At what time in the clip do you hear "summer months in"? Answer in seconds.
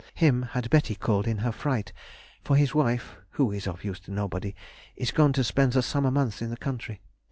5.83-6.49